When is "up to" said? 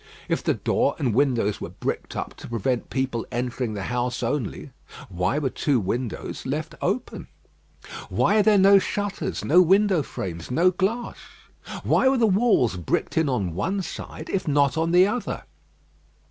2.15-2.47